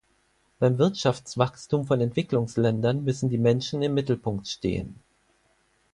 [0.57, 4.99] Beim Wirtschaftswachstum von Entwicklungsländern müssen die Menschen im Mittelpunkt stehen.